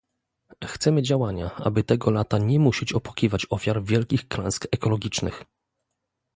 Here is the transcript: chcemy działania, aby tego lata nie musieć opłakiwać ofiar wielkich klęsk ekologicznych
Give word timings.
chcemy 0.65 1.01
działania, 1.01 1.55
aby 1.55 1.83
tego 1.83 2.11
lata 2.11 2.37
nie 2.37 2.59
musieć 2.59 2.93
opłakiwać 2.93 3.47
ofiar 3.49 3.83
wielkich 3.83 4.27
klęsk 4.27 4.67
ekologicznych 4.71 5.43